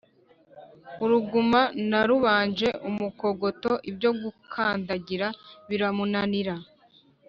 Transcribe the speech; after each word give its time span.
Uruguma 1.03 1.61
narubanje 1.89 2.67
umukogoto 2.89 3.71
ibyo 3.89 4.11
gukandagira 4.21 5.27
biramunanira, 5.69 6.55